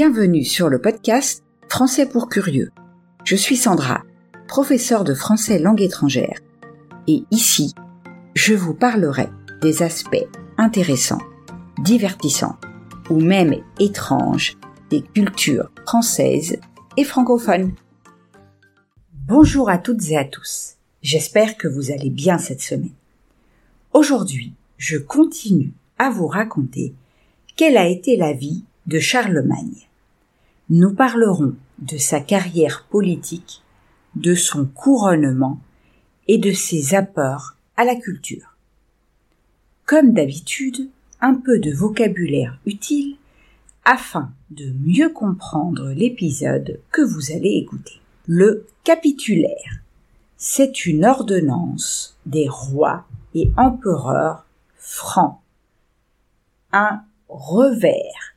[0.00, 2.70] Bienvenue sur le podcast Français pour curieux.
[3.24, 4.04] Je suis Sandra,
[4.46, 6.38] professeure de français langue étrangère.
[7.08, 7.74] Et ici,
[8.36, 9.28] je vous parlerai
[9.60, 11.18] des aspects intéressants,
[11.82, 12.60] divertissants
[13.10, 14.56] ou même étranges
[14.88, 16.60] des cultures françaises
[16.96, 17.72] et francophones.
[19.26, 20.76] Bonjour à toutes et à tous.
[21.02, 22.94] J'espère que vous allez bien cette semaine.
[23.92, 26.94] Aujourd'hui, je continue à vous raconter
[27.56, 29.87] quelle a été la vie de Charlemagne.
[30.70, 33.62] Nous parlerons de sa carrière politique,
[34.16, 35.60] de son couronnement
[36.26, 38.54] et de ses apports à la culture.
[39.86, 40.90] Comme d'habitude,
[41.22, 43.16] un peu de vocabulaire utile
[43.86, 48.02] afin de mieux comprendre l'épisode que vous allez écouter.
[48.26, 49.80] Le capitulaire,
[50.36, 54.44] c'est une ordonnance des rois et empereurs
[54.76, 55.38] francs.
[56.72, 58.34] Un revers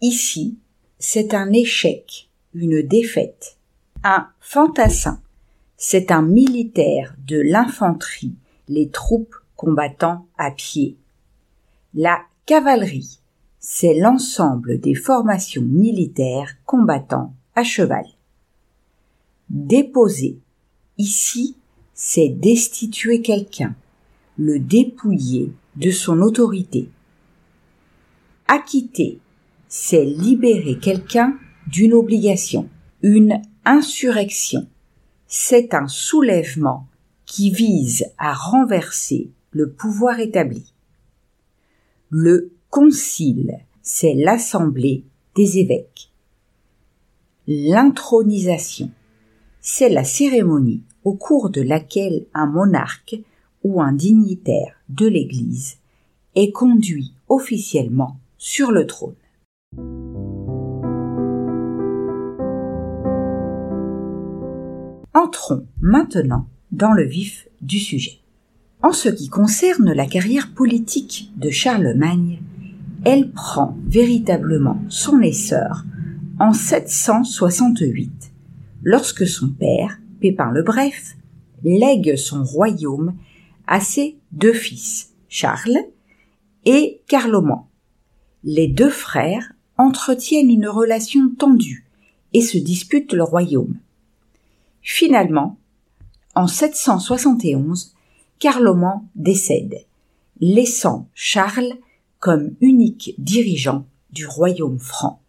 [0.00, 0.56] Ici,
[1.00, 3.56] c'est un échec, une défaite.
[4.04, 5.20] Un fantassin,
[5.78, 8.34] c'est un militaire de l'infanterie,
[8.68, 10.96] les troupes combattant à pied.
[11.94, 13.18] La cavalerie,
[13.58, 18.04] c'est l'ensemble des formations militaires combattant à cheval.
[19.48, 20.38] Déposer,
[20.98, 21.56] ici,
[21.94, 23.74] c'est destituer quelqu'un,
[24.38, 26.90] le dépouiller de son autorité.
[28.48, 29.18] Acquitter,
[29.72, 32.68] c'est libérer quelqu'un d'une obligation.
[33.02, 34.66] Une insurrection,
[35.28, 36.88] c'est un soulèvement
[37.24, 40.74] qui vise à renverser le pouvoir établi.
[42.10, 45.04] Le concile, c'est l'assemblée
[45.36, 46.10] des évêques.
[47.46, 48.90] L'intronisation,
[49.60, 53.16] c'est la cérémonie au cours de laquelle un monarque
[53.62, 55.76] ou un dignitaire de l'Église
[56.34, 59.14] est conduit officiellement sur le trône.
[65.12, 68.20] Entrons maintenant dans le vif du sujet.
[68.80, 72.40] En ce qui concerne la carrière politique de Charlemagne,
[73.04, 75.82] elle prend véritablement son essor
[76.38, 78.32] en 768,
[78.84, 81.16] lorsque son père, Pépin le Bref,
[81.64, 83.14] lègue son royaume
[83.66, 85.78] à ses deux fils, Charles
[86.64, 87.64] et Carloman.
[88.44, 91.84] Les deux frères entretiennent une relation tendue
[92.32, 93.74] et se disputent le royaume.
[94.82, 95.58] Finalement,
[96.34, 97.94] en 771,
[98.38, 99.84] Carloman décède,
[100.40, 101.74] laissant Charles
[102.18, 105.20] comme unique dirigeant du royaume franc.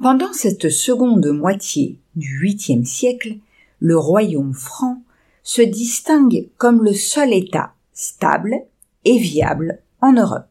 [0.00, 3.38] Pendant cette seconde moitié du huitième siècle,
[3.78, 5.02] le royaume franc
[5.42, 8.56] se distingue comme le seul État stable
[9.04, 10.48] et viable en Europe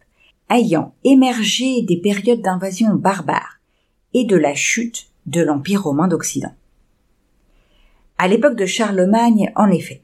[0.50, 3.60] ayant émergé des périodes d'invasion barbare
[4.14, 6.54] et de la chute de l'Empire romain d'Occident.
[8.24, 10.02] À l'époque de Charlemagne, en effet,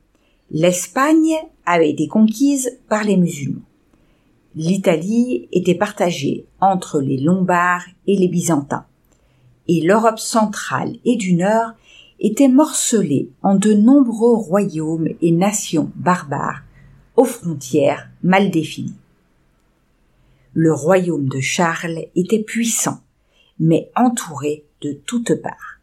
[0.51, 3.61] l'Espagne avait été conquise par les musulmans.
[4.57, 8.85] L'Italie était partagée entre les Lombards et les Byzantins,
[9.69, 11.71] et l'Europe centrale et du Nord
[12.19, 16.63] était morcelée en de nombreux royaumes et nations barbares
[17.15, 18.97] aux frontières mal définies
[20.55, 22.99] le royaume de Charles était puissant,
[23.59, 25.79] mais entouré de toutes parts.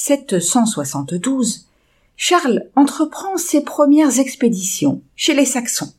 [0.00, 1.66] 772,
[2.16, 5.92] Charles entreprend ses premières expéditions chez les Saxons,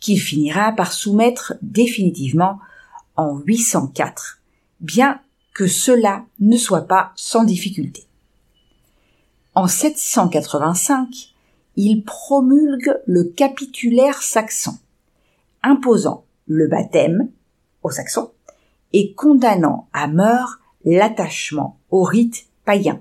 [0.00, 2.58] qu'il finira par soumettre définitivement
[3.16, 4.42] en 804,
[4.80, 5.18] bien
[5.54, 8.06] que cela ne soit pas sans difficulté.
[9.54, 11.08] En 785,
[11.76, 14.76] il promulgue le capitulaire saxon,
[15.62, 17.30] imposant le baptême
[17.82, 18.32] aux Saxons
[18.92, 23.00] et condamnant à mort l'attachement au rite païen.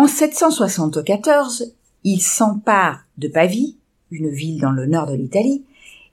[0.00, 3.78] En 774, il s'empare de Pavie,
[4.12, 5.64] une ville dans le nord de l'Italie,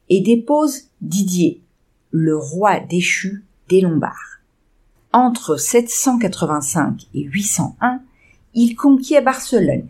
[0.09, 1.61] et dépose Didier,
[2.09, 4.39] le roi déchu des Lombards.
[5.13, 8.01] Entre 785 et 801,
[8.55, 9.87] il conquiert Barcelone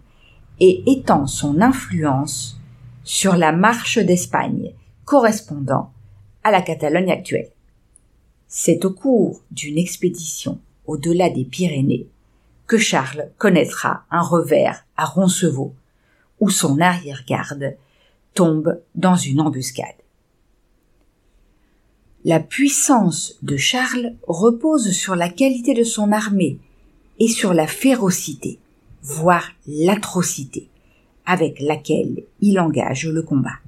[0.59, 2.59] et étend son influence
[3.05, 4.73] sur la marche d'Espagne,
[5.05, 5.93] correspondant
[6.43, 7.51] à la Catalogne actuelle.
[8.49, 12.09] C'est au cours d'une expédition au-delà des Pyrénées
[12.67, 15.73] que Charles connaîtra un revers à Roncevaux,
[16.39, 17.75] où son arrière-garde
[18.33, 19.95] tombe dans une embuscade.
[22.23, 26.57] La puissance de Charles repose sur la qualité de son armée
[27.19, 28.59] et sur la férocité,
[29.03, 30.67] voire l'atrocité,
[31.25, 33.59] avec laquelle il engage le combat.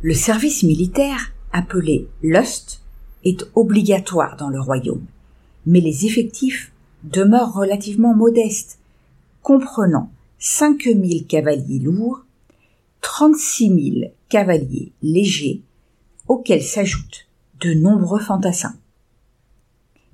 [0.00, 2.80] Le service militaire, appelé Lust,
[3.24, 5.04] est obligatoire dans le royaume,
[5.66, 6.72] mais les effectifs
[7.04, 8.78] demeurent relativement modestes,
[9.42, 12.24] comprenant 5000 cavaliers lourds,
[13.00, 15.62] 36 000 cavaliers légers,
[16.28, 17.26] auxquels s'ajoutent
[17.60, 18.76] de nombreux fantassins.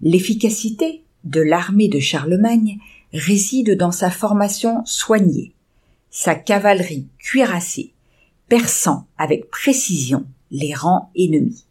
[0.02, 2.78] L'efficacité de l'armée de Charlemagne
[3.12, 5.52] réside dans sa formation soignée,
[6.10, 7.92] sa cavalerie cuirassée,
[8.48, 11.64] perçant avec précision les rangs ennemis.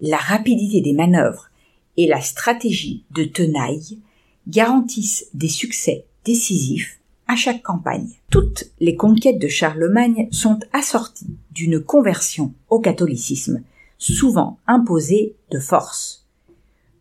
[0.00, 1.50] La rapidité des manœuvres
[1.96, 3.98] et la stratégie de tenaille
[4.48, 8.08] garantissent des succès décisifs à chaque campagne.
[8.30, 13.62] Toutes les conquêtes de Charlemagne sont assorties d'une conversion au catholicisme,
[13.98, 16.26] souvent imposée de force.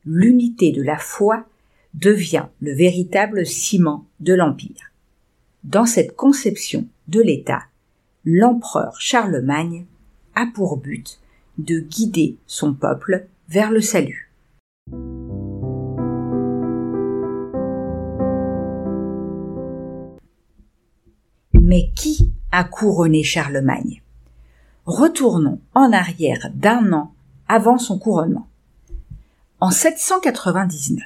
[0.05, 1.45] L'unité de la foi
[1.93, 4.91] devient le véritable ciment de l'Empire.
[5.63, 7.63] Dans cette conception de l'État,
[8.25, 9.85] l'empereur Charlemagne
[10.35, 11.19] a pour but
[11.57, 14.31] de guider son peuple vers le salut.
[21.69, 24.01] Mais qui a couronné Charlemagne?
[24.85, 27.13] Retournons en arrière d'un an
[27.49, 28.47] avant son couronnement.
[29.59, 31.03] En 799,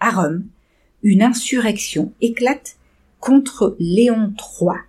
[0.00, 0.44] à Rome,
[1.02, 2.76] une insurrection éclate
[3.20, 4.80] contre Léon III,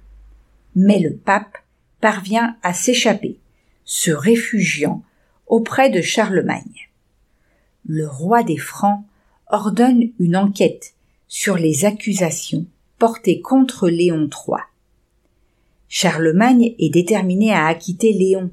[0.75, 1.57] mais le pape
[2.01, 3.39] parvient à s'échapper,
[3.85, 5.03] se réfugiant
[5.47, 6.89] auprès de Charlemagne.
[7.85, 9.05] Le roi des Francs
[9.47, 10.95] ordonne une enquête
[11.29, 12.65] sur les accusations
[12.99, 14.63] portées contre Léon III.
[15.95, 18.49] Charlemagne est déterminé à acquitter Léon,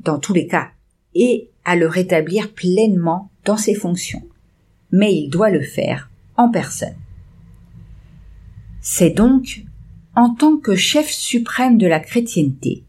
[0.00, 0.70] dans tous les cas,
[1.14, 4.24] et à le rétablir pleinement dans ses fonctions.
[4.90, 6.96] Mais il doit le faire en personne.
[8.80, 9.62] C'est donc
[10.16, 12.82] en tant que chef suprême de la chrétienté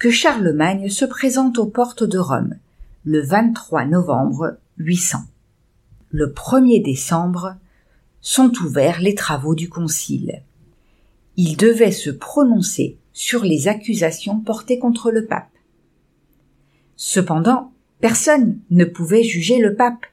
[0.00, 2.56] que Charlemagne se présente aux portes de Rome
[3.04, 5.18] le 23 novembre 800.
[6.10, 7.54] Le 1er décembre
[8.20, 10.42] sont ouverts les travaux du concile.
[11.36, 15.48] Il devait se prononcer sur les accusations portées contre le pape.
[16.96, 20.04] Cependant, personne ne pouvait juger le pape,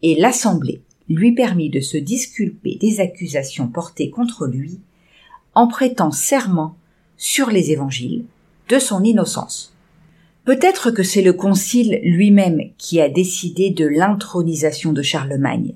[0.00, 0.80] et l'Assemblée
[1.10, 4.80] lui permit de se disculper des accusations portées contre lui
[5.54, 6.74] en prêtant serment
[7.18, 8.24] sur les évangiles
[8.70, 9.74] de son innocence.
[10.46, 15.74] Peut-être que c'est le concile lui-même qui a décidé de l'intronisation de Charlemagne,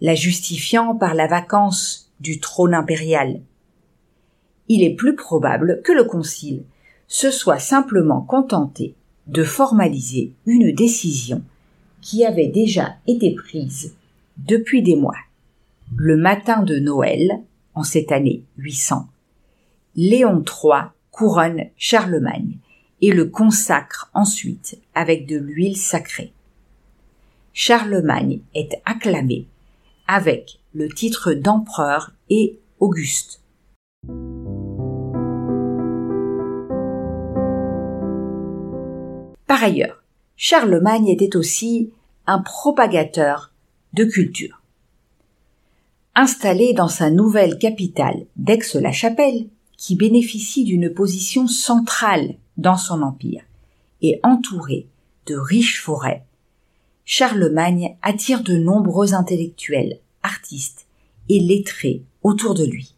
[0.00, 3.42] la justifiant par la vacance du trône impérial.
[4.74, 6.62] Il est plus probable que le concile
[7.06, 8.94] se soit simplement contenté
[9.26, 11.42] de formaliser une décision
[12.00, 13.94] qui avait déjà été prise
[14.38, 15.18] depuis des mois.
[15.94, 17.42] Le matin de Noël,
[17.74, 19.08] en cette année 800,
[19.94, 22.56] Léon III couronne Charlemagne
[23.02, 26.32] et le consacre ensuite avec de l'huile sacrée.
[27.52, 29.46] Charlemagne est acclamé
[30.08, 33.42] avec le titre d'empereur et Auguste.
[39.62, 40.02] Ailleurs,
[40.36, 41.92] Charlemagne était aussi
[42.26, 43.52] un propagateur
[43.92, 44.60] de culture.
[46.16, 53.44] Installé dans sa nouvelle capitale d'Aix-la-Chapelle, qui bénéficie d'une position centrale dans son empire
[54.00, 54.88] et entouré
[55.26, 56.24] de riches forêts,
[57.04, 60.86] Charlemagne attire de nombreux intellectuels, artistes
[61.28, 62.96] et lettrés autour de lui,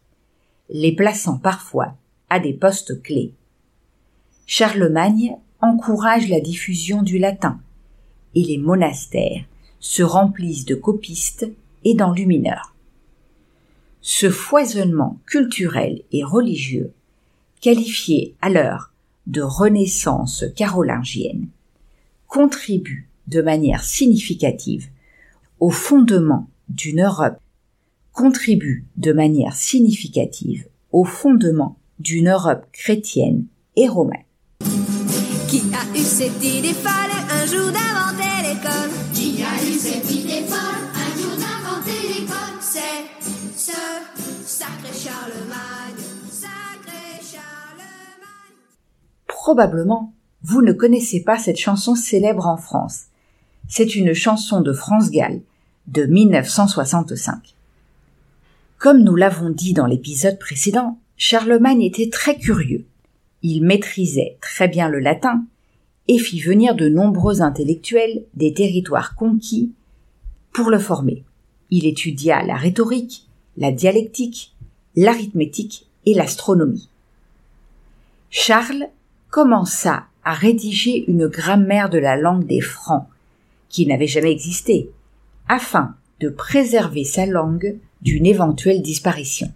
[0.71, 1.95] les plaçant parfois
[2.31, 3.35] à des postes clés.
[4.47, 7.59] Charlemagne encourage la diffusion du latin,
[8.33, 9.43] et les monastères
[9.79, 11.47] se remplissent de copistes
[11.83, 12.75] et d'enlumineurs.
[14.01, 16.93] Ce foisonnement culturel et religieux,
[17.61, 18.91] qualifié alors
[19.27, 21.47] de renaissance carolingienne,
[22.27, 24.89] contribue de manière significative
[25.59, 27.39] au fondement d'une Europe
[28.15, 33.45] contribue de manière significative au fondement d'une Europe chrétienne
[33.75, 34.23] et romaine.
[35.55, 38.91] Qui a eu cette idée folle un jour d'inventer l'école?
[39.13, 42.57] Qui a eu cette idée folle un jour d'inventer l'école?
[42.59, 43.05] C'est
[43.55, 43.71] ce
[44.45, 48.57] sacré Charlemagne, sacré Charlemagne.
[49.27, 50.11] Probablement,
[50.43, 53.03] vous ne connaissez pas cette chanson célèbre en France.
[53.69, 55.39] C'est une chanson de France Gall
[55.87, 57.55] de 1965.
[58.77, 62.85] Comme nous l'avons dit dans l'épisode précédent, Charlemagne était très curieux
[63.47, 65.45] il maîtrisait très bien le latin
[66.07, 69.71] et fit venir de nombreux intellectuels des territoires conquis
[70.51, 71.23] pour le former.
[71.69, 74.55] Il étudia la rhétorique, la dialectique,
[74.95, 76.89] l'arithmétique et l'astronomie.
[78.31, 78.87] Charles
[79.29, 83.05] commença à rédiger une grammaire de la langue des Francs,
[83.69, 84.89] qui n'avait jamais existé,
[85.47, 89.53] afin de préserver sa langue d'une éventuelle disparition.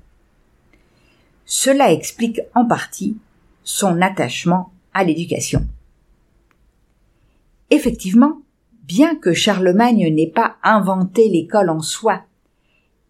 [1.45, 3.17] Cela explique en partie
[3.63, 5.67] son attachement à l'éducation.
[7.69, 8.41] Effectivement,
[8.83, 12.23] bien que Charlemagne n'ait pas inventé l'école en soi,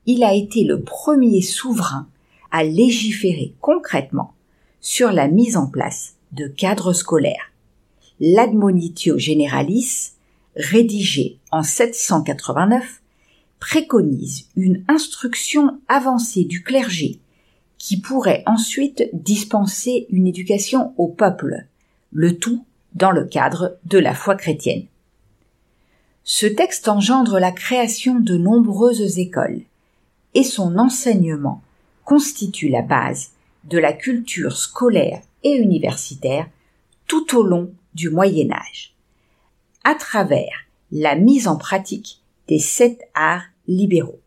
[0.06, 2.08] il a été le premier souverain
[2.52, 4.34] à légiférer concrètement
[4.82, 7.52] sur la mise en place de cadres scolaires.
[8.20, 10.12] L'Admonitio Generalis,
[10.56, 13.02] rédigé en 789,
[13.60, 17.20] préconise une instruction avancée du clergé
[17.80, 21.66] qui pourrait ensuite dispenser une éducation au peuple,
[22.12, 24.86] le tout dans le cadre de la foi chrétienne.
[26.24, 29.62] Ce texte engendre la création de nombreuses écoles,
[30.36, 31.64] et son enseignement
[32.04, 33.32] constitue la base
[33.64, 36.48] de la culture scolaire et universitaire
[37.08, 38.94] tout au long du Moyen Âge,
[39.84, 44.20] à travers la mise en pratique des sept arts libéraux.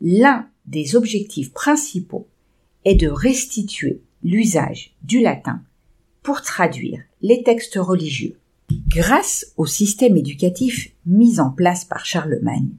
[0.00, 2.26] L'un des objectifs principaux
[2.84, 5.62] est de restituer l'usage du latin
[6.22, 8.38] pour traduire les textes religieux.
[8.88, 12.70] Grâce au système éducatif mis en place par Charlemagne,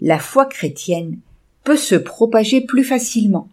[0.00, 1.18] la foi chrétienne
[1.64, 3.48] peut se propager plus facilement.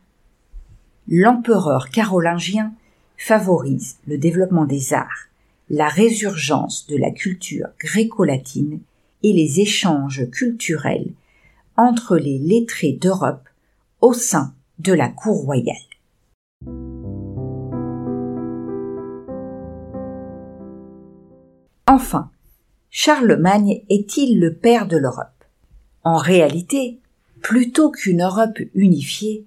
[1.08, 2.74] L'empereur carolingien
[3.18, 5.28] favorise le développement des arts,
[5.70, 8.80] la résurgence de la culture gréco-latine
[9.24, 11.12] et les échanges culturels
[11.78, 13.48] entre les lettrés d'Europe
[14.02, 15.76] au sein de la cour royale.
[21.88, 22.30] Enfin,
[22.90, 25.46] Charlemagne est-il le père de l'Europe?
[26.04, 27.00] En réalité,
[27.42, 29.46] plutôt qu'une Europe unifiée,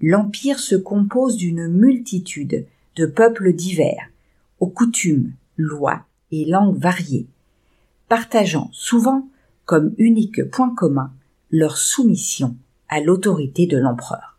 [0.00, 4.08] l'Empire se compose d'une multitude de peuples divers,
[4.58, 7.26] aux coutumes, lois et langues variées,
[8.08, 9.28] partageant souvent
[9.64, 11.12] comme unique point commun
[11.52, 12.56] leur soumission
[12.88, 14.38] à l'autorité de l'empereur.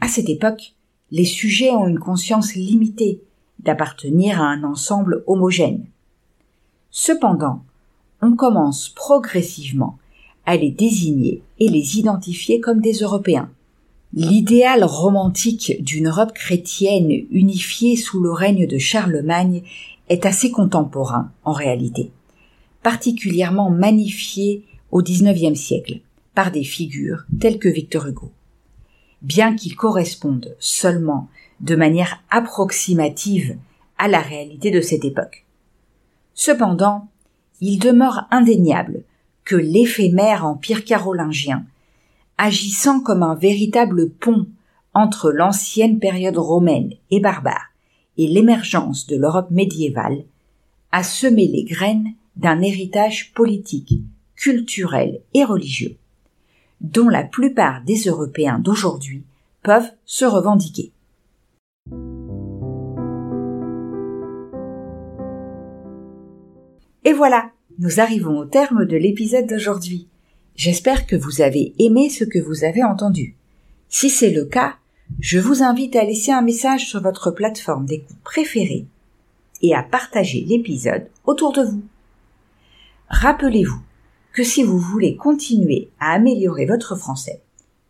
[0.00, 0.74] À cette époque,
[1.10, 3.22] les sujets ont une conscience limitée
[3.60, 5.86] d'appartenir à un ensemble homogène.
[6.90, 7.64] Cependant,
[8.20, 9.98] on commence progressivement
[10.44, 13.50] à les désigner et les identifier comme des Européens.
[14.12, 19.62] L'idéal romantique d'une Europe chrétienne unifiée sous le règne de Charlemagne
[20.10, 22.10] est assez contemporain en réalité,
[22.82, 24.62] particulièrement magnifié
[24.94, 26.00] au XIXe siècle
[26.34, 28.30] par des figures telles que Victor Hugo.
[29.22, 31.28] Bien qu'il corresponde seulement
[31.60, 33.58] de manière approximative
[33.98, 35.44] à la réalité de cette époque.
[36.32, 37.08] Cependant,
[37.60, 39.02] il demeure indéniable
[39.44, 41.66] que l'éphémère empire carolingien,
[42.38, 44.46] agissant comme un véritable pont
[44.94, 47.72] entre l'ancienne période romaine et barbare
[48.16, 50.24] et l'émergence de l'Europe médiévale,
[50.92, 53.94] a semé les graines d'un héritage politique,
[54.44, 55.96] culturel et religieux,
[56.82, 59.22] dont la plupart des Européens d'aujourd'hui
[59.62, 60.92] peuvent se revendiquer.
[67.06, 70.08] Et voilà, nous arrivons au terme de l'épisode d'aujourd'hui.
[70.56, 73.36] J'espère que vous avez aimé ce que vous avez entendu.
[73.88, 74.74] Si c'est le cas,
[75.20, 78.84] je vous invite à laisser un message sur votre plateforme d'écoute préférée
[79.62, 81.82] et à partager l'épisode autour de vous.
[83.08, 83.80] Rappelez-vous
[84.34, 87.40] que si vous voulez continuer à améliorer votre français,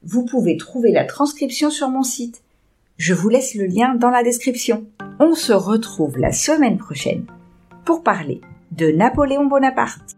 [0.03, 2.43] vous pouvez trouver la transcription sur mon site.
[2.99, 4.85] Je vous laisse le lien dans la description.
[5.19, 7.25] On se retrouve la semaine prochaine
[7.87, 10.17] pour parler de Napoléon Bonaparte.